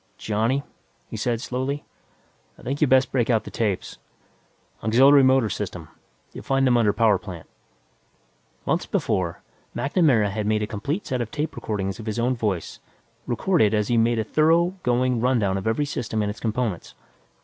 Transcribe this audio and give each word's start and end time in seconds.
"Johnny," 0.17 0.63
he 1.11 1.15
said 1.15 1.39
slowly, 1.41 1.85
"I 2.57 2.63
think 2.63 2.81
you'd 2.81 2.89
best 2.89 3.11
break 3.11 3.29
out 3.29 3.43
the 3.43 3.51
tapes. 3.51 3.99
Auxiliary 4.83 5.21
motor 5.21 5.47
system; 5.47 5.89
you'll 6.33 6.43
find 6.43 6.65
them 6.65 6.75
under 6.75 6.91
power 6.91 7.19
plant." 7.19 7.45
Months 8.65 8.87
before, 8.87 9.43
MacNamara 9.75 10.31
had 10.31 10.47
made 10.47 10.63
a 10.63 10.65
complete 10.65 11.05
set 11.05 11.21
of 11.21 11.29
tape 11.29 11.55
recordings 11.55 11.99
of 11.99 12.07
his 12.07 12.17
own 12.17 12.35
voice, 12.35 12.79
recorded 13.27 13.75
as 13.75 13.89
he 13.89 13.95
made 13.97 14.17
a 14.17 14.23
thorough 14.23 14.73
going 14.81 15.21
rundown 15.21 15.55
of 15.55 15.67
every 15.67 15.85
system 15.85 16.23
and 16.23 16.31
its 16.31 16.39
components. 16.39 16.95